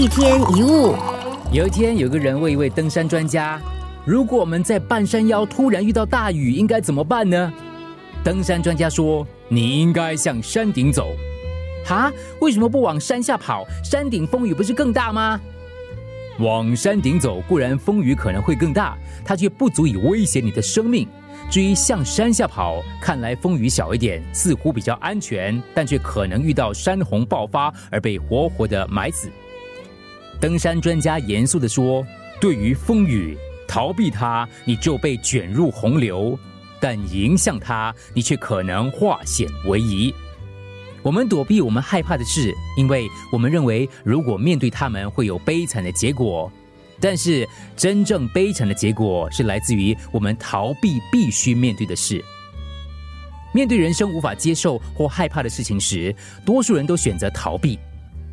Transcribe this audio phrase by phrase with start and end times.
[0.00, 0.96] 一天一物，
[1.52, 3.60] 有一天，有个人问一位登山专家
[4.06, 7.52] ：“如果我们在半山腰突然遇到大雨，应该怎么办呢？”
[8.24, 11.08] 登山专家说：“你应该向山顶走。”
[11.84, 12.10] 哈？
[12.40, 13.66] 为什么不往山下跑？
[13.84, 15.38] 山顶风雨不是更大吗？
[16.38, 21.06] 往山顶走固然风雨可能会更大，它却不足以威胁你的生命。
[21.50, 29.28] 至于向山下跑，看来风雨小一点，似乎比较安全，但却可能遇到山洪爆发而被活活的埋死。
[30.40, 32.04] 登山专家严肃地说
[32.40, 33.36] ：“对于风雨，
[33.68, 36.34] 逃避它，你就被卷入洪流；
[36.80, 40.14] 但迎向它，你却可能化险为夷。
[41.02, 46.50] 我们躲避我们害怕的事，因为我们认为如果面对他们会有悲惨的结果。”
[47.02, 52.22] 但是，真正悲惨的结果是来自于我们逃避必须面对的事。
[53.54, 57.78] 面对人生无法接受或害怕的事情时，多数人都选择逃避。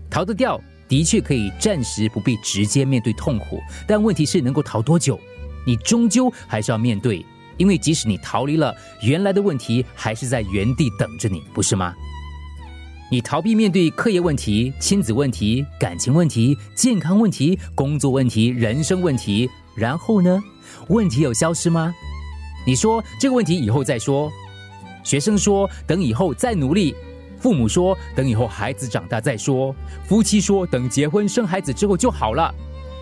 [0.10, 5.20] 逃得掉，的确可以暂时不必直接面对痛苦，但问题是能够逃多久？
[5.66, 7.26] 你终究还是要面对，
[7.58, 11.94] 因为即使你逃离了，原来的问题还是在原地等着你，不是吗？
[13.10, 20.42] 你逃避面对课业问题、亲子问题、感情问题、健康问题、工作问题、人生问题，然后呢？
[20.90, 21.94] 问题有消失吗？
[22.66, 24.30] 你说这个问题以后再说，
[25.04, 26.94] 学生说等以后再努力，
[27.40, 32.54] 父母说等以后孩子长大再说，夫妻说等结婚生孩子之后就好了。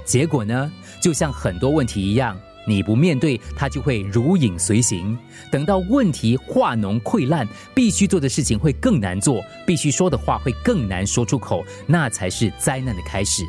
[0.06, 0.72] 结果呢？
[1.02, 2.38] 就像很多问题一样。
[2.68, 5.16] 你不面对，它就会如影随形。
[5.52, 13.44] 等到问题化脓溃烂，必须做的事情会更难做，必须说的话会更难说出口，那才是灾难的开始。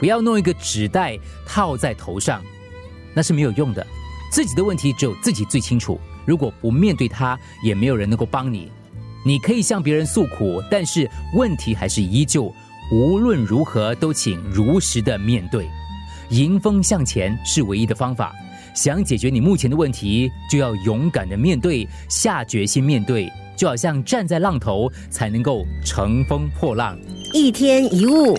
[0.00, 2.42] 不要弄一个纸袋套在头上，
[3.12, 3.86] 那是没有用的。
[4.32, 6.00] 自己的问题只有自己最清楚。
[6.24, 8.72] 如果不面对它，也没有人能够帮你。
[9.26, 12.54] 你可以向别人诉苦，但是问题还是依旧。
[12.92, 15.68] 无论如何，都请如实的面对。
[16.30, 18.32] 迎风向前是唯一的方法。
[18.72, 26.96] 想解决你目前的问题，就要勇敢的面对，下决心面对，就好像站在浪头，才能够乘风破浪。
[27.32, 28.38] 一天一物。